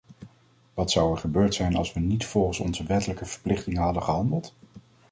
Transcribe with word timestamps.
Wat 0.73 0.91
zou 0.91 1.11
er 1.13 1.17
gebeurd 1.19 1.53
zijn 1.53 1.75
als 1.75 1.93
we 1.93 1.99
niet 1.99 2.25
volgens 2.25 2.59
onze 2.59 2.83
wettelijke 2.83 3.25
verplichtingen 3.25 3.81
hadden 3.81 4.03
gehandeld? 4.03 4.53